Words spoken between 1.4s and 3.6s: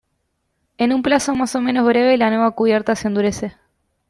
o menos breve la nueva cubierta se endurece.